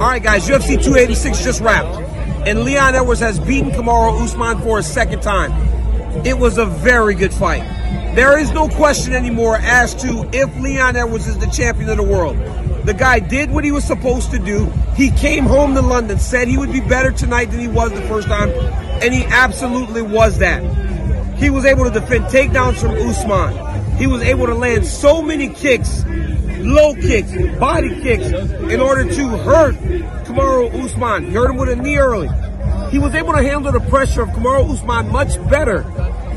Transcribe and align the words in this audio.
All 0.00 0.08
right, 0.08 0.22
guys, 0.22 0.48
UFC 0.48 0.82
286 0.82 1.42
just 1.42 1.60
wrapped, 1.60 1.96
and 2.46 2.64
Leon 2.64 2.94
Edwards 2.94 3.20
has 3.20 3.38
beaten 3.38 3.70
Kamaru 3.70 4.22
Usman 4.22 4.60
for 4.60 4.78
a 4.78 4.82
second 4.82 5.22
time. 5.22 5.52
It 6.26 6.38
was 6.38 6.58
a 6.58 6.66
very 6.66 7.14
good 7.14 7.32
fight. 7.32 7.62
There 8.14 8.38
is 8.38 8.50
no 8.52 8.68
question 8.68 9.12
anymore 9.12 9.56
as 9.56 9.94
to 10.02 10.28
if 10.32 10.54
Leon 10.58 10.96
Edwards 10.96 11.28
is 11.28 11.38
the 11.38 11.46
champion 11.46 11.88
of 11.90 11.96
the 11.96 12.02
world. 12.02 12.36
The 12.84 12.94
guy 12.94 13.20
did 13.20 13.50
what 13.50 13.62
he 13.62 13.72
was 13.72 13.84
supposed 13.84 14.30
to 14.32 14.38
do. 14.38 14.66
He 14.96 15.10
came 15.10 15.44
home 15.44 15.74
to 15.74 15.82
London, 15.82 16.18
said 16.18 16.48
he 16.48 16.58
would 16.58 16.72
be 16.72 16.80
better 16.80 17.12
tonight 17.12 17.50
than 17.50 17.60
he 17.60 17.68
was 17.68 17.92
the 17.92 18.02
first 18.02 18.26
time, 18.26 18.50
and 19.02 19.14
he 19.14 19.24
absolutely 19.26 20.02
was 20.02 20.38
that. 20.38 20.62
He 21.36 21.50
was 21.50 21.64
able 21.64 21.84
to 21.84 21.90
defend 21.90 22.24
takedowns 22.24 22.80
from 22.80 22.92
Usman. 22.92 23.69
He 24.00 24.06
was 24.06 24.22
able 24.22 24.46
to 24.46 24.54
land 24.54 24.86
so 24.86 25.20
many 25.20 25.50
kicks, 25.50 26.06
low 26.06 26.94
kicks, 26.94 27.30
body 27.58 28.00
kicks, 28.00 28.24
in 28.24 28.80
order 28.80 29.04
to 29.04 29.28
hurt 29.28 29.74
Kamaru 30.24 30.72
Usman. 30.82 31.26
He 31.26 31.32
hurt 31.32 31.50
him 31.50 31.58
with 31.58 31.68
a 31.68 31.76
knee 31.76 31.98
early. 31.98 32.30
He 32.90 32.98
was 32.98 33.14
able 33.14 33.34
to 33.34 33.42
handle 33.42 33.70
the 33.70 33.80
pressure 33.90 34.22
of 34.22 34.30
Kamaru 34.30 34.72
Usman 34.72 35.10
much 35.12 35.36
better 35.50 35.82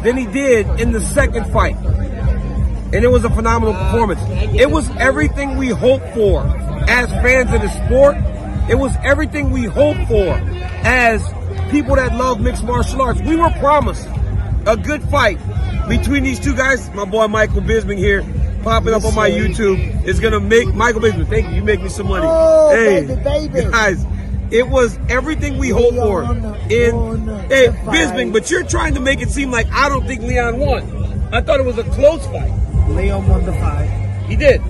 than 0.03 0.17
he 0.17 0.25
did 0.25 0.67
in 0.81 0.91
the 0.91 0.99
second 0.99 1.45
fight. 1.53 1.77
And 1.77 2.95
it 2.95 3.09
was 3.09 3.23
a 3.23 3.29
phenomenal 3.29 3.73
performance. 3.75 4.19
It 4.59 4.69
was 4.69 4.89
everything 4.97 5.55
we 5.55 5.69
hoped 5.69 6.13
for 6.13 6.41
as 6.89 7.09
fans 7.23 7.53
of 7.53 7.61
the 7.61 7.69
sport. 7.85 8.17
It 8.69 8.75
was 8.75 8.93
everything 9.05 9.51
we 9.51 9.63
hoped 9.63 10.05
for 10.09 10.35
as 10.83 11.23
people 11.71 11.95
that 11.95 12.13
love 12.17 12.41
mixed 12.41 12.65
martial 12.65 13.01
arts. 13.01 13.21
We 13.21 13.37
were 13.37 13.51
promised 13.51 14.05
a 14.67 14.75
good 14.75 15.01
fight 15.03 15.39
between 15.87 16.23
these 16.23 16.39
two 16.39 16.55
guys. 16.55 16.89
My 16.93 17.05
boy 17.05 17.27
Michael 17.27 17.61
Bisping 17.61 17.97
here, 17.97 18.23
popping 18.63 18.93
up 18.93 19.05
on 19.05 19.15
my 19.15 19.29
YouTube, 19.29 20.05
is 20.05 20.19
gonna 20.19 20.39
make 20.39 20.73
Michael 20.73 21.01
Bisping. 21.01 21.27
Thank 21.27 21.49
you. 21.49 21.55
You 21.55 21.63
make 21.63 21.81
me 21.81 21.89
some 21.89 22.07
money. 22.07 22.25
Oh, 22.27 22.71
hey, 22.71 23.05
baby, 23.05 23.47
baby. 23.47 23.71
guys, 23.71 24.05
it 24.51 24.67
was 24.67 24.97
everything 25.09 25.57
we 25.57 25.69
hoped 25.69 25.97
for. 25.97 26.23
In 26.69 27.27
hey 27.49 27.67
Bisping, 27.85 28.31
but 28.33 28.49
you're 28.49 28.63
trying 28.63 28.93
to 28.95 28.99
make 28.99 29.21
it 29.21 29.29
seem 29.29 29.51
like 29.51 29.67
I 29.71 29.89
don't 29.89 30.05
think 30.07 30.21
Leon 30.21 30.59
won. 30.59 30.83
I 31.33 31.41
thought 31.41 31.59
it 31.59 31.65
was 31.65 31.77
a 31.77 31.83
close 31.83 32.25
fight. 32.27 32.51
Leon 32.89 33.27
won 33.27 33.45
the 33.45 33.53
fight. 33.53 33.87
He 34.27 34.35
did. 34.35 34.61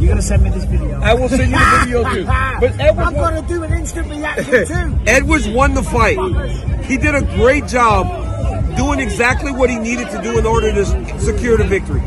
You're 0.00 0.08
gonna 0.08 0.22
send 0.22 0.42
me 0.42 0.50
this 0.50 0.64
video. 0.64 1.00
I 1.00 1.14
will 1.14 1.28
send 1.28 1.50
you 1.52 1.58
the 1.58 1.78
video 1.84 2.02
too. 2.12 2.24
But 2.60 2.80
Edwards 2.80 3.08
I'm 3.08 3.14
won, 3.14 3.34
gonna 3.34 3.48
do 3.48 3.62
an 3.62 3.72
instant 3.72 4.08
reaction 4.08 4.66
too. 4.66 4.98
Edwards 5.06 5.48
won 5.48 5.74
the 5.74 5.82
fight. 5.82 6.18
He 6.84 6.96
did 6.96 7.14
a 7.14 7.22
great 7.36 7.66
job 7.66 8.23
doing 8.76 9.00
exactly 9.00 9.52
what 9.52 9.70
he 9.70 9.78
needed 9.78 10.10
to 10.10 10.22
do 10.22 10.38
in 10.38 10.46
order 10.46 10.72
to 10.72 10.84
secure 11.20 11.56
the 11.56 11.64
victory. 11.64 12.00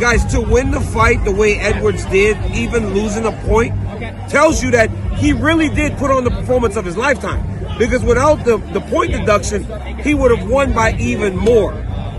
Guys, 0.00 0.24
to 0.26 0.40
win 0.40 0.70
the 0.70 0.80
fight 0.80 1.24
the 1.24 1.30
way 1.30 1.58
Edwards 1.58 2.04
did, 2.06 2.36
even 2.52 2.92
losing 2.94 3.24
a 3.26 3.32
point, 3.46 3.72
tells 4.28 4.62
you 4.62 4.70
that 4.72 4.90
he 5.16 5.32
really 5.32 5.68
did 5.68 5.96
put 5.96 6.10
on 6.10 6.24
the 6.24 6.30
performance 6.30 6.76
of 6.76 6.84
his 6.84 6.96
lifetime. 6.96 7.42
Because 7.78 8.02
without 8.02 8.44
the, 8.44 8.58
the 8.72 8.80
point 8.80 9.12
deduction, 9.12 9.64
he 10.00 10.14
would 10.14 10.36
have 10.36 10.48
won 10.48 10.72
by 10.72 10.92
even 10.98 11.36
more. 11.36 11.72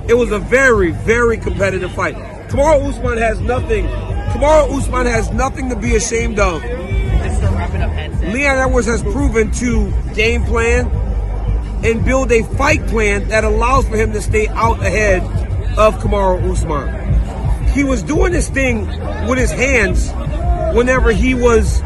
It 0.08 0.14
was 0.14 0.32
a 0.32 0.40
very, 0.40 0.92
very 0.92 1.38
competitive 1.38 1.92
fight. 1.92 2.16
Kamaru 2.50 2.90
Usman 2.90 3.18
has 3.18 3.40
nothing. 3.42 3.86
Kamaru 3.88 4.78
Usman 4.78 5.06
has 5.06 5.32
nothing 5.32 5.70
to 5.70 5.76
be 5.76 5.96
ashamed 5.96 6.40
of. 6.40 6.64
Leon 8.24 8.58
Edwards 8.58 8.88
has 8.88 9.02
proven 9.02 9.52
to 9.52 9.92
game 10.14 10.44
plan 10.46 10.90
and 11.86 12.04
build 12.04 12.32
a 12.32 12.42
fight 12.56 12.86
plan 12.88 13.28
that 13.28 13.44
allows 13.44 13.88
for 13.88 13.96
him 13.96 14.12
to 14.12 14.20
stay 14.20 14.48
out 14.48 14.80
ahead 14.80 15.22
of 15.78 15.96
Kamaru 16.00 16.52
Usman. 16.52 17.68
He 17.74 17.84
was 17.84 18.02
doing 18.02 18.32
this 18.32 18.50
thing 18.50 18.88
with 19.28 19.38
his 19.38 19.52
hands 19.52 20.12
whenever 20.76 21.12
he 21.12 21.36
was 21.36 21.82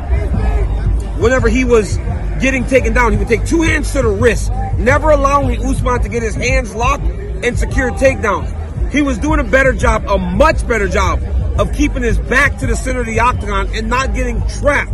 whenever 1.19 1.49
he 1.49 1.65
was 1.65 1.97
getting 2.39 2.65
taken 2.65 2.93
down. 2.93 3.11
He 3.11 3.17
would 3.17 3.27
take 3.27 3.45
two 3.45 3.61
hands 3.61 3.91
to 3.91 4.01
the 4.01 4.07
wrist, 4.07 4.51
never 4.77 5.09
allowing 5.09 5.65
Usman 5.65 6.01
to 6.03 6.09
get 6.09 6.23
his 6.23 6.35
hands 6.35 6.73
locked 6.73 7.03
and 7.03 7.59
secure 7.59 7.91
takedowns. 7.91 8.55
He 8.93 9.01
was 9.01 9.17
doing 9.17 9.41
a 9.41 9.43
better 9.43 9.73
job, 9.73 10.05
a 10.07 10.17
much 10.17 10.65
better 10.65 10.87
job, 10.87 11.21
of 11.59 11.73
keeping 11.73 12.03
his 12.03 12.17
back 12.17 12.57
to 12.59 12.67
the 12.67 12.75
center 12.75 13.01
of 13.01 13.05
the 13.05 13.19
octagon 13.19 13.67
and 13.75 13.89
not 13.89 14.13
getting 14.13 14.41
trapped 14.47 14.93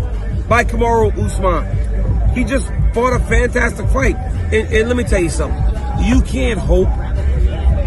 by 0.49 0.63
Kamaru 0.63 1.15
Usman. 1.15 1.84
He 2.35 2.43
just 2.43 2.69
fought 2.93 3.13
a 3.13 3.19
fantastic 3.19 3.87
fight. 3.87 4.15
And, 4.15 4.71
and 4.73 4.87
let 4.87 4.97
me 4.97 5.03
tell 5.03 5.21
you 5.21 5.29
something. 5.29 5.63
You 6.05 6.21
can't 6.21 6.59
hope 6.59 6.89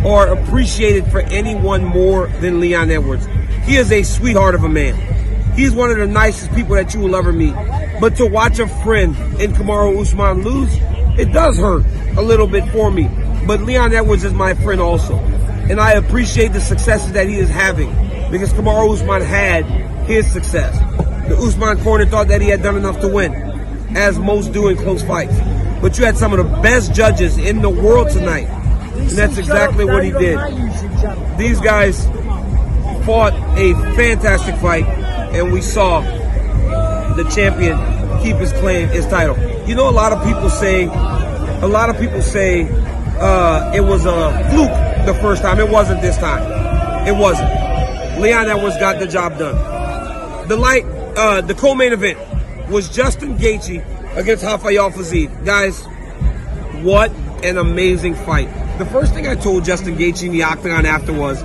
or 0.04 0.26
appreciate 0.28 0.96
it 0.96 1.06
for 1.10 1.20
anyone 1.20 1.84
more 1.84 2.28
than 2.40 2.60
Leon 2.60 2.90
Edwards. 2.90 3.26
He 3.64 3.76
is 3.76 3.92
a 3.92 4.02
sweetheart 4.02 4.54
of 4.54 4.64
a 4.64 4.68
man. 4.68 4.94
He's 5.54 5.72
one 5.72 5.90
of 5.90 5.98
the 5.98 6.06
nicest 6.06 6.52
people 6.54 6.76
that 6.76 6.94
you 6.94 7.00
will 7.00 7.14
ever 7.14 7.32
meet. 7.32 7.54
But 8.00 8.16
to 8.16 8.26
watch 8.26 8.58
a 8.58 8.68
friend 8.68 9.14
in 9.40 9.52
Kamaru 9.52 10.00
Usman 10.00 10.42
lose, 10.42 10.70
it 11.18 11.32
does 11.32 11.58
hurt 11.58 11.84
a 12.16 12.22
little 12.22 12.46
bit 12.46 12.66
for 12.70 12.90
me. 12.90 13.10
But 13.46 13.60
Leon 13.62 13.92
Edwards 13.92 14.24
is 14.24 14.32
my 14.32 14.54
friend 14.54 14.80
also. 14.80 15.16
And 15.16 15.80
I 15.80 15.92
appreciate 15.92 16.52
the 16.52 16.60
successes 16.60 17.12
that 17.12 17.28
he 17.28 17.38
is 17.38 17.50
having 17.50 17.90
because 18.30 18.52
Kamaru 18.52 18.94
Usman 18.94 19.22
had 19.22 19.64
his 20.06 20.30
success. 20.30 20.78
The 21.28 21.36
Usman 21.36 21.82
corner 21.82 22.06
thought 22.06 22.28
that 22.28 22.40
he 22.40 22.48
had 22.48 22.62
done 22.62 22.76
enough 22.76 23.00
to 23.00 23.08
win, 23.08 23.32
as 23.96 24.18
most 24.18 24.52
do 24.52 24.68
in 24.68 24.76
close 24.76 25.02
fights. 25.02 25.34
But 25.80 25.98
you 25.98 26.04
had 26.04 26.16
some 26.16 26.32
of 26.32 26.38
the 26.38 26.60
best 26.60 26.92
judges 26.92 27.38
in 27.38 27.62
the 27.62 27.70
world 27.70 28.10
tonight. 28.10 28.48
And 28.48 29.10
that's 29.10 29.38
exactly 29.38 29.84
what 29.84 30.04
he 30.04 30.10
did. 30.10 30.38
These 31.38 31.60
guys 31.60 32.04
fought 33.06 33.32
a 33.56 33.72
fantastic 33.94 34.56
fight, 34.56 34.84
and 34.84 35.52
we 35.52 35.62
saw 35.62 36.00
the 37.14 37.24
champion 37.34 37.78
keep 38.22 38.36
his 38.36 38.52
claim, 38.54 38.88
his 38.88 39.06
title. 39.06 39.36
You 39.68 39.74
know, 39.74 39.88
a 39.88 39.92
lot 39.92 40.12
of 40.12 40.24
people 40.24 40.50
say, 40.50 40.86
a 40.86 41.68
lot 41.68 41.90
of 41.90 41.98
people 41.98 42.22
say 42.22 42.68
uh, 43.18 43.72
it 43.74 43.80
was 43.80 44.04
a 44.04 44.30
fluke 44.50 45.06
the 45.06 45.14
first 45.20 45.42
time. 45.42 45.58
It 45.58 45.70
wasn't 45.70 46.02
this 46.02 46.16
time. 46.18 47.06
It 47.06 47.16
wasn't. 47.16 47.48
Leon 48.20 48.48
Edwards 48.48 48.76
got 48.78 48.98
the 48.98 49.06
job 49.06 49.38
done. 49.38 50.48
The 50.48 50.56
light, 50.56 50.84
uh, 51.16 51.40
the 51.40 51.54
co-main 51.54 51.92
event 51.92 52.18
was 52.70 52.88
Justin 52.88 53.38
Gaethje 53.38 54.16
against 54.16 54.44
Rafael 54.44 54.90
Fiziev. 54.90 55.44
Guys, 55.44 55.82
what 56.84 57.10
an 57.42 57.56
amazing 57.56 58.14
fight. 58.14 58.48
The 58.78 58.86
first 58.86 59.14
thing 59.14 59.26
I 59.26 59.34
told 59.34 59.64
Justin 59.64 59.96
Gaethje 59.96 60.24
in 60.26 60.32
the 60.32 60.42
octagon 60.42 60.84
after 60.84 61.12
was, 61.12 61.42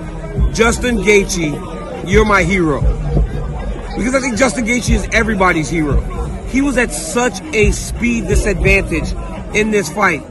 Justin 0.56 0.98
Gaethje, 0.98 2.10
you're 2.10 2.26
my 2.26 2.44
hero. 2.44 2.82
Because 3.98 4.16
I 4.16 4.20
think 4.20 4.38
Justin 4.38 4.66
Gaethje 4.66 4.96
is 4.96 5.08
everybody's 5.14 5.70
hero. 5.70 6.02
He 6.48 6.62
was 6.62 6.78
at 6.78 6.92
such 6.92 7.42
a 7.54 7.72
speed 7.72 8.28
disadvantage 8.28 9.12
in 9.56 9.72
this 9.72 9.92
fight. 9.92 10.22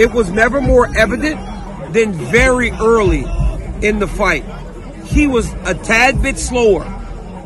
It 0.00 0.12
was 0.12 0.30
never 0.30 0.60
more 0.60 0.88
evident 0.96 1.38
than 1.92 2.12
very 2.12 2.70
early 2.70 3.24
in 3.82 3.98
the 3.98 4.08
fight. 4.08 4.44
He 5.04 5.26
was 5.26 5.52
a 5.64 5.74
tad 5.74 6.22
bit 6.22 6.38
slower, 6.38 6.84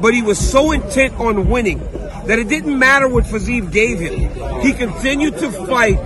but 0.01 0.15
he 0.15 0.23
was 0.23 0.39
so 0.39 0.73
intent 0.73 1.15
on 1.15 1.49
winning 1.49 1.81
that 2.27 2.39
it 2.39 2.49
didn't 2.49 2.79
matter 2.79 3.09
what 3.09 3.25
Fiziev 3.25 3.73
gave 3.73 3.99
him. 3.99 4.61
He 4.61 4.73
continued 4.73 5.39
to 5.39 5.51
fight 5.51 5.99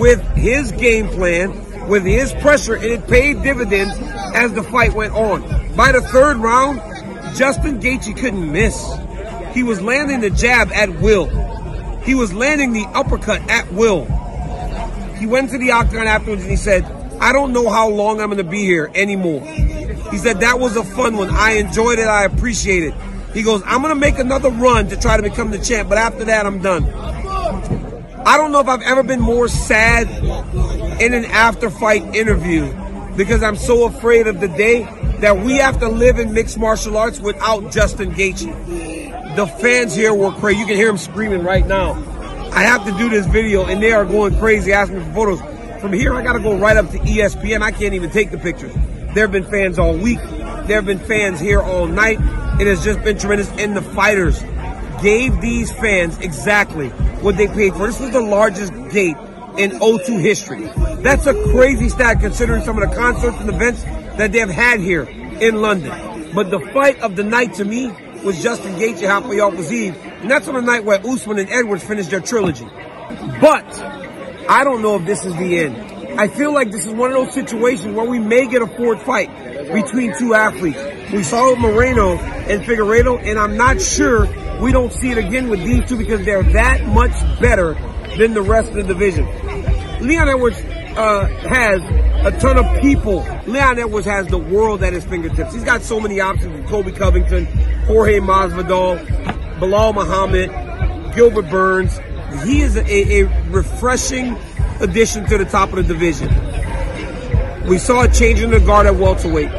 with 0.00 0.20
his 0.36 0.72
game 0.72 1.08
plan, 1.08 1.88
with 1.88 2.04
his 2.04 2.32
pressure, 2.34 2.74
and 2.74 2.84
it 2.84 3.06
paid 3.06 3.42
dividends 3.42 3.92
as 4.34 4.52
the 4.52 4.62
fight 4.62 4.94
went 4.94 5.14
on. 5.14 5.42
By 5.74 5.92
the 5.92 6.00
third 6.00 6.38
round, 6.38 6.78
Justin 7.36 7.80
Gaethje 7.80 8.16
couldn't 8.16 8.50
miss. 8.50 8.84
He 9.52 9.62
was 9.62 9.80
landing 9.80 10.20
the 10.20 10.30
jab 10.30 10.70
at 10.72 11.00
will. 11.00 11.26
He 12.00 12.14
was 12.14 12.32
landing 12.32 12.72
the 12.72 12.86
uppercut 12.94 13.48
at 13.50 13.72
will. 13.72 14.04
He 15.16 15.26
went 15.26 15.50
to 15.50 15.58
the 15.58 15.72
octagon 15.72 16.06
afterwards 16.06 16.42
and 16.42 16.50
he 16.50 16.56
said, 16.56 16.84
I 17.20 17.32
don't 17.32 17.52
know 17.52 17.68
how 17.70 17.88
long 17.88 18.20
I'm 18.20 18.28
going 18.28 18.38
to 18.38 18.44
be 18.44 18.64
here 18.64 18.90
anymore. 18.94 19.40
He 19.40 20.18
said, 20.18 20.40
that 20.40 20.60
was 20.60 20.76
a 20.76 20.84
fun 20.84 21.16
one. 21.16 21.30
I 21.30 21.52
enjoyed 21.52 21.98
it. 21.98 22.06
I 22.06 22.24
appreciate 22.24 22.84
it. 22.84 22.94
He 23.36 23.42
goes, 23.42 23.62
I'm 23.66 23.82
going 23.82 23.92
to 23.92 24.00
make 24.00 24.18
another 24.18 24.48
run 24.48 24.88
to 24.88 24.96
try 24.96 25.18
to 25.18 25.22
become 25.22 25.50
the 25.50 25.58
champ, 25.58 25.90
but 25.90 25.98
after 25.98 26.24
that, 26.24 26.46
I'm 26.46 26.62
done. 26.62 26.86
I 26.86 28.38
don't 28.38 28.50
know 28.50 28.60
if 28.60 28.66
I've 28.66 28.80
ever 28.80 29.02
been 29.02 29.20
more 29.20 29.46
sad 29.46 30.08
in 31.02 31.12
an 31.12 31.26
after 31.26 31.68
fight 31.68 32.02
interview 32.16 32.72
because 33.14 33.42
I'm 33.42 33.56
so 33.56 33.84
afraid 33.84 34.26
of 34.26 34.40
the 34.40 34.48
day 34.48 34.84
that 35.20 35.36
we 35.36 35.56
have 35.56 35.80
to 35.80 35.88
live 35.90 36.18
in 36.18 36.32
mixed 36.32 36.58
martial 36.58 36.96
arts 36.96 37.20
without 37.20 37.70
Justin 37.70 38.12
Gaethje. 38.12 39.36
The 39.36 39.46
fans 39.46 39.94
here 39.94 40.14
were 40.14 40.32
crazy. 40.32 40.60
You 40.60 40.66
can 40.66 40.76
hear 40.76 40.86
them 40.86 40.96
screaming 40.96 41.44
right 41.44 41.66
now. 41.66 41.92
I 42.52 42.62
have 42.62 42.86
to 42.86 42.92
do 42.92 43.10
this 43.10 43.26
video, 43.26 43.66
and 43.66 43.82
they 43.82 43.92
are 43.92 44.06
going 44.06 44.38
crazy 44.38 44.72
asking 44.72 45.04
for 45.04 45.12
photos. 45.12 45.40
From 45.82 45.92
here, 45.92 46.14
I 46.14 46.22
got 46.22 46.32
to 46.32 46.40
go 46.40 46.56
right 46.56 46.78
up 46.78 46.90
to 46.90 46.98
ESPN. 47.00 47.60
I 47.60 47.70
can't 47.70 47.92
even 47.92 48.10
take 48.10 48.30
the 48.30 48.38
pictures. 48.38 48.72
There 49.12 49.24
have 49.24 49.32
been 49.32 49.44
fans 49.44 49.78
all 49.78 49.94
week. 49.94 50.20
There 50.20 50.76
have 50.76 50.86
been 50.86 51.00
fans 51.00 51.38
here 51.38 51.60
all 51.60 51.86
night. 51.86 52.18
It 52.60 52.66
has 52.66 52.82
just 52.84 53.02
been 53.02 53.18
tremendous. 53.18 53.50
And 53.58 53.76
the 53.76 53.82
fighters 53.82 54.42
gave 55.02 55.40
these 55.40 55.70
fans 55.72 56.18
exactly 56.18 56.88
what 57.20 57.36
they 57.36 57.46
paid 57.46 57.74
for. 57.74 57.86
This 57.86 58.00
was 58.00 58.10
the 58.12 58.20
largest 58.20 58.72
gate 58.90 59.16
in 59.58 59.72
O2 59.72 60.20
history. 60.20 60.66
That's 61.02 61.26
a 61.26 61.34
crazy 61.52 61.88
stat 61.88 62.20
considering 62.20 62.62
some 62.62 62.80
of 62.80 62.88
the 62.88 62.96
concerts 62.96 63.36
and 63.38 63.48
events 63.48 63.82
that 64.16 64.32
they 64.32 64.38
have 64.38 64.50
had 64.50 64.80
here 64.80 65.02
in 65.02 65.60
London. 65.60 66.32
But 66.34 66.50
the 66.50 66.60
fight 66.72 67.00
of 67.00 67.16
the 67.16 67.24
night 67.24 67.54
to 67.54 67.64
me 67.64 67.88
was 68.24 68.42
Justin 68.42 68.74
Gaethje, 68.74 69.06
Rafael 69.06 69.52
Fiziev, 69.52 70.22
and 70.22 70.30
that's 70.30 70.48
on 70.48 70.56
a 70.56 70.62
night 70.62 70.84
where 70.84 70.98
Usman 71.06 71.38
and 71.38 71.50
Edwards 71.50 71.84
finished 71.84 72.10
their 72.10 72.20
trilogy. 72.20 72.66
But 73.40 73.66
I 74.48 74.64
don't 74.64 74.82
know 74.82 74.96
if 74.96 75.04
this 75.04 75.24
is 75.24 75.34
the 75.36 75.58
end. 75.58 76.18
I 76.18 76.28
feel 76.28 76.52
like 76.52 76.70
this 76.70 76.86
is 76.86 76.92
one 76.92 77.12
of 77.12 77.16
those 77.16 77.34
situations 77.34 77.94
where 77.94 78.06
we 78.06 78.18
may 78.18 78.46
get 78.46 78.62
a 78.62 78.66
fourth 78.66 79.02
fight 79.02 79.28
between 79.72 80.16
two 80.18 80.34
athletes. 80.34 80.78
We 81.12 81.22
saw 81.22 81.52
it 81.52 81.58
Moreno 81.58 82.16
and 82.16 82.62
Figueiredo, 82.62 83.24
and 83.24 83.38
I'm 83.38 83.56
not 83.56 83.80
sure 83.80 84.26
we 84.60 84.72
don't 84.72 84.92
see 84.92 85.10
it 85.10 85.18
again 85.18 85.48
with 85.48 85.62
these 85.62 85.88
two 85.88 85.96
because 85.96 86.24
they're 86.24 86.42
that 86.42 86.84
much 86.86 87.12
better 87.40 87.74
than 88.16 88.34
the 88.34 88.42
rest 88.42 88.70
of 88.70 88.74
the 88.74 88.82
division. 88.82 89.26
Leon 90.00 90.28
Edwards 90.28 90.58
uh, 90.96 91.26
has 91.48 91.80
a 92.26 92.38
ton 92.40 92.58
of 92.58 92.80
people. 92.80 93.20
Leon 93.46 93.78
Edwards 93.78 94.06
has 94.06 94.26
the 94.26 94.38
world 94.38 94.82
at 94.82 94.92
his 94.92 95.04
fingertips. 95.04 95.54
He's 95.54 95.64
got 95.64 95.82
so 95.82 96.00
many 96.00 96.20
options 96.20 96.52
with 96.52 96.66
Colby 96.68 96.92
Covington, 96.92 97.46
Jorge 97.86 98.18
Masvidal, 98.18 99.04
Belal 99.58 99.94
Muhammad, 99.94 101.14
Gilbert 101.14 101.48
Burns. 101.50 101.98
He 102.44 102.62
is 102.62 102.76
a, 102.76 103.20
a 103.22 103.24
refreshing 103.50 104.36
addition 104.80 105.26
to 105.26 105.38
the 105.38 105.44
top 105.44 105.70
of 105.72 105.76
the 105.76 105.82
division. 105.94 106.28
We 107.66 107.78
saw 107.78 108.02
a 108.02 108.08
change 108.08 108.40
in 108.40 108.50
the 108.50 108.60
guard 108.60 108.86
at 108.86 108.96
welterweight, 108.96 109.50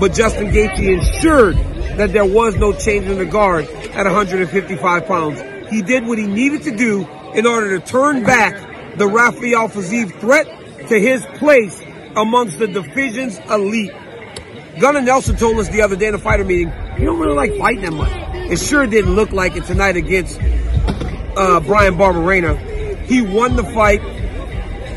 but 0.00 0.14
Justin 0.14 0.46
Gaethje 0.46 0.98
ensured 0.98 1.56
that 1.98 2.12
there 2.12 2.24
was 2.24 2.56
no 2.56 2.72
change 2.72 3.04
in 3.04 3.18
the 3.18 3.26
guard 3.26 3.66
at 3.66 4.06
155 4.06 5.06
pounds. 5.06 5.70
He 5.70 5.82
did 5.82 6.06
what 6.06 6.16
he 6.16 6.26
needed 6.26 6.62
to 6.62 6.74
do 6.74 7.06
in 7.34 7.46
order 7.46 7.78
to 7.78 7.86
turn 7.86 8.24
back 8.24 8.96
the 8.96 9.06
Rafael 9.06 9.68
Fiziev 9.68 10.18
threat 10.18 10.46
to 10.88 10.98
his 10.98 11.24
place 11.36 11.80
amongst 12.16 12.58
the 12.58 12.66
division's 12.66 13.38
elite. 13.50 13.92
Gunnar 14.80 15.02
Nelson 15.02 15.36
told 15.36 15.58
us 15.58 15.68
the 15.68 15.82
other 15.82 15.96
day 15.96 16.08
in 16.08 16.14
a 16.14 16.18
fighter 16.18 16.44
meeting, 16.44 16.72
he 16.96 17.04
don't 17.04 17.18
really 17.18 17.34
like 17.34 17.54
fighting 17.56 17.82
that 17.82 17.92
much. 17.92 18.10
It 18.50 18.58
sure 18.58 18.86
didn't 18.86 19.14
look 19.14 19.32
like 19.32 19.54
it 19.56 19.64
tonight 19.64 19.96
against 19.96 20.40
uh, 20.40 21.60
Bryan 21.60 21.96
Barberena. 21.96 22.56
He 23.04 23.20
won 23.20 23.56
the 23.56 23.64
fight, 23.64 24.00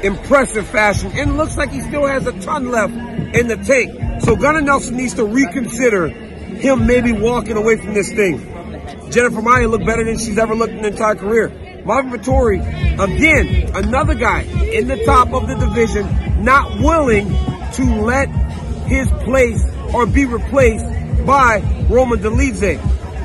impressive 0.04 0.66
fashion, 0.68 1.12
and 1.16 1.38
looks 1.38 1.58
like 1.58 1.72
he 1.72 1.82
still 1.82 2.08
has 2.08 2.26
a 2.26 2.40
ton 2.40 2.72
left 2.72 2.94
in 3.36 3.48
the 3.48 3.58
tank. 3.58 4.03
So 4.24 4.36
Gunnar 4.38 4.62
Nelson 4.62 4.96
needs 4.96 5.16
to 5.16 5.26
reconsider 5.26 6.08
him 6.08 6.88
maybe 6.88 7.12
walking 7.12 7.58
away 7.58 7.76
from 7.76 7.94
this 7.94 8.12
thing. 8.12 8.40
Jennifer 9.12 9.42
Maia 9.42 9.68
looked 9.68 9.86
better 9.86 10.04
than 10.04 10.18
she's 10.18 10.38
ever 10.38 10.56
looked 10.56 10.74
in 10.74 10.80
her 10.80 10.90
entire 10.90 11.16
career. 11.16 11.82
Marvin 11.86 12.12
Vettori, 12.12 12.60
again, 13.00 13.76
another 13.76 14.16
guy 14.16 14.42
in 14.42 14.88
the 14.88 15.04
top 15.06 15.34
of 15.34 15.48
the 15.48 15.56
division, 15.56 16.44
not 16.44 16.80
willing 16.80 17.28
to 17.74 18.02
let 18.02 18.30
his 18.88 19.10
place 19.26 19.62
or 19.94 20.06
be 20.06 20.26
replaced 20.26 20.86
by 21.26 21.62
Roman 21.90 22.20
Dolidze. 22.20 22.80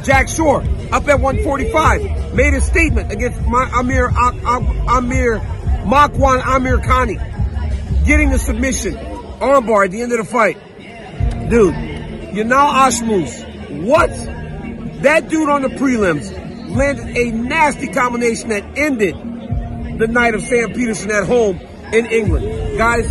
Jack 0.04 0.28
Shore, 0.28 0.62
up 0.92 1.06
at 1.06 1.20
145, 1.20 2.34
made 2.34 2.54
a 2.54 2.60
statement 2.60 3.12
against 3.12 3.40
my 3.42 3.70
Amir 3.78 4.08
Amir 4.08 5.38
Makwan 5.84 6.40
Amirkhani, 6.40 8.04
getting 8.04 8.30
the 8.30 8.38
submission 8.38 8.94
armbar 8.94 9.84
at 9.84 9.92
the 9.92 10.02
end 10.02 10.12
of 10.12 10.18
the 10.18 10.24
fight. 10.24 10.58
Dude, 11.48 11.72
Yanal 11.72 12.70
Ashmoz, 12.74 13.82
what? 13.84 14.10
That 15.02 15.30
dude 15.30 15.48
on 15.48 15.62
the 15.62 15.68
prelims 15.68 16.30
landed 16.68 17.16
a 17.16 17.30
nasty 17.30 17.88
combination 17.88 18.50
that 18.50 18.64
ended 18.76 19.14
the 19.98 20.08
night 20.08 20.34
of 20.34 20.42
Sam 20.42 20.74
Patterson 20.74 21.10
at 21.10 21.24
home 21.24 21.58
in 21.92 22.04
England. 22.04 22.76
Guys, 22.76 23.06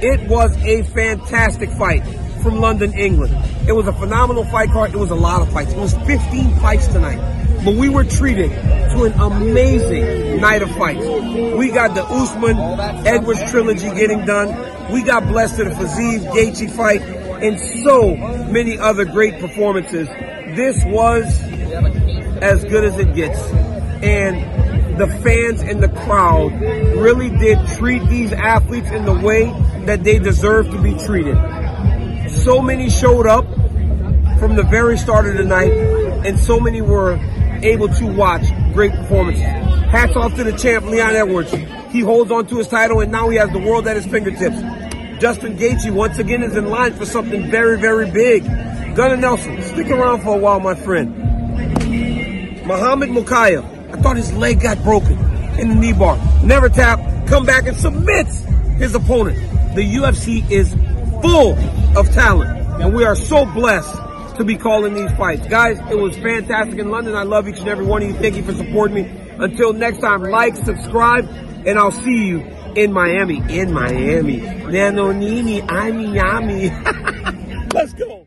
it 0.00 0.28
was 0.28 0.56
a 0.58 0.84
fantastic 0.84 1.70
fight 1.70 2.04
from 2.40 2.60
London, 2.60 2.92
England. 2.92 3.34
It 3.66 3.72
was 3.72 3.88
a 3.88 3.92
phenomenal 3.92 4.44
fight 4.44 4.70
card. 4.70 4.94
It 4.94 4.98
was 4.98 5.10
a 5.10 5.16
lot 5.16 5.42
of 5.42 5.52
fights. 5.52 5.72
It 5.72 5.78
was 5.78 5.94
15 6.06 6.54
fights 6.60 6.86
tonight. 6.86 7.18
But 7.64 7.74
we 7.74 7.88
were 7.88 8.04
treated 8.04 8.50
to 8.50 9.04
an 9.04 9.12
amazing 9.20 10.40
night 10.40 10.62
of 10.62 10.70
fights. 10.76 11.04
We 11.04 11.72
got 11.72 11.96
the 11.96 12.04
Usman 12.04 12.58
Edwards 13.06 13.50
trilogy 13.50 13.88
getting 13.90 14.24
done. 14.24 14.92
We 14.92 15.02
got 15.02 15.26
blessed 15.26 15.56
to 15.56 15.64
the 15.64 15.70
Fiziev 15.70 16.30
Gaethje 16.32 16.70
fight 16.70 17.21
and 17.42 17.58
so 17.84 18.14
many 18.50 18.78
other 18.78 19.04
great 19.04 19.38
performances. 19.40 20.08
This 20.56 20.84
was 20.84 21.24
as 22.40 22.64
good 22.64 22.84
as 22.84 22.98
it 22.98 23.14
gets. 23.14 23.38
And 24.02 24.98
the 24.98 25.06
fans 25.22 25.60
and 25.62 25.82
the 25.82 25.88
crowd 25.88 26.52
really 26.96 27.30
did 27.30 27.58
treat 27.76 28.06
these 28.08 28.32
athletes 28.32 28.90
in 28.90 29.04
the 29.04 29.14
way 29.14 29.46
that 29.86 30.04
they 30.04 30.18
deserve 30.18 30.70
to 30.70 30.80
be 30.80 30.94
treated. 31.04 31.36
So 32.30 32.60
many 32.60 32.90
showed 32.90 33.26
up 33.26 33.44
from 34.38 34.56
the 34.56 34.64
very 34.64 34.96
start 34.96 35.26
of 35.26 35.36
the 35.36 35.44
night, 35.44 35.72
and 35.72 36.38
so 36.38 36.60
many 36.60 36.82
were 36.82 37.18
able 37.62 37.88
to 37.88 38.06
watch 38.06 38.42
great 38.72 38.92
performances. 38.92 39.42
Hats 39.42 40.16
off 40.16 40.34
to 40.36 40.44
the 40.44 40.52
champ, 40.52 40.84
Leon 40.86 41.14
Edwards. 41.14 41.52
He 41.90 42.00
holds 42.00 42.30
on 42.30 42.46
to 42.46 42.58
his 42.58 42.68
title, 42.68 43.00
and 43.00 43.12
now 43.12 43.28
he 43.28 43.36
has 43.36 43.50
the 43.50 43.58
world 43.58 43.86
at 43.86 43.96
his 43.96 44.06
fingertips. 44.06 44.56
Justin 45.22 45.56
Gaethje 45.56 45.94
once 45.94 46.18
again 46.18 46.42
is 46.42 46.56
in 46.56 46.68
line 46.68 46.94
for 46.94 47.06
something 47.06 47.48
very, 47.48 47.78
very 47.78 48.10
big. 48.10 48.44
Gunnar 48.96 49.16
Nelson, 49.16 49.62
stick 49.62 49.88
around 49.88 50.22
for 50.22 50.34
a 50.34 50.36
while, 50.36 50.58
my 50.58 50.74
friend. 50.74 51.16
Muhammad 52.66 53.10
Mokaev, 53.10 53.62
I 53.94 54.02
thought 54.02 54.16
his 54.16 54.32
leg 54.32 54.60
got 54.60 54.82
broken 54.82 55.12
in 55.60 55.68
the 55.68 55.74
knee 55.76 55.92
bar. 55.92 56.18
Never 56.42 56.68
tap, 56.68 56.98
come 57.28 57.46
back 57.46 57.68
and 57.68 57.76
submits 57.76 58.40
his 58.78 58.96
opponent. 58.96 59.38
The 59.76 59.94
UFC 59.94 60.50
is 60.50 60.74
full 61.22 61.56
of 61.96 62.12
talent, 62.12 62.82
and 62.82 62.92
we 62.92 63.04
are 63.04 63.14
so 63.14 63.44
blessed 63.44 63.94
to 64.38 64.44
be 64.44 64.56
calling 64.56 64.94
these 64.94 65.12
fights. 65.12 65.46
Guys, 65.46 65.78
it 65.88 65.98
was 66.00 66.16
fantastic 66.16 66.80
in 66.80 66.90
London. 66.90 67.14
I 67.14 67.22
love 67.22 67.46
each 67.46 67.60
and 67.60 67.68
every 67.68 67.86
one 67.86 68.02
of 68.02 68.08
you. 68.08 68.14
Thank 68.16 68.34
you 68.34 68.42
for 68.42 68.54
supporting 68.54 68.96
me. 68.96 69.20
Until 69.38 69.72
next 69.72 70.00
time, 70.00 70.24
like, 70.24 70.56
subscribe, 70.56 71.28
and 71.64 71.78
I'll 71.78 71.92
see 71.92 72.26
you 72.26 72.40
in 72.76 72.92
Miami. 72.92 73.42
In 73.48 73.72
Miami. 73.72 74.40
Nanonini, 74.40 75.64
I'm 75.68 76.12
Miami. 76.12 76.70
Let's 77.74 77.92
go. 77.94 78.26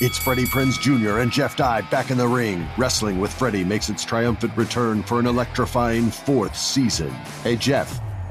It's 0.00 0.18
Freddie 0.18 0.46
Prinze 0.46 0.80
Jr. 0.80 1.20
and 1.20 1.30
Jeff 1.30 1.56
Dye 1.56 1.82
back 1.82 2.10
in 2.10 2.18
the 2.18 2.26
ring. 2.26 2.66
Wrestling 2.76 3.20
with 3.20 3.32
Freddie 3.32 3.62
makes 3.62 3.88
its 3.88 4.04
triumphant 4.04 4.56
return 4.56 5.02
for 5.04 5.20
an 5.20 5.26
electrifying 5.26 6.10
fourth 6.10 6.56
season. 6.56 7.10
Hey, 7.44 7.54
Jeff. 7.54 8.00